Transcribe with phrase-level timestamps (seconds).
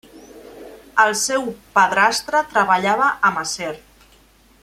[1.03, 1.45] El seu
[1.77, 3.73] padrastre treballava amb acer.